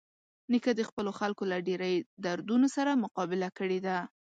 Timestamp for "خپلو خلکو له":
0.89-1.57